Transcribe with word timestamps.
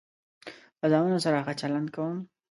له 0.81 0.87
زامنو 0.91 1.23
سره 1.25 1.37
ښه 1.45 1.53
چلند 1.61 1.87
کوم. 1.95 2.17